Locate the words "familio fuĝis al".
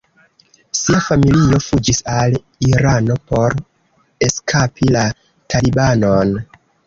1.07-2.37